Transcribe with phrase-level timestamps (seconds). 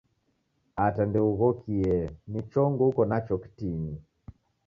[0.85, 1.97] Ata ndeughokie
[2.31, 3.93] ni chongo uko nacho kitini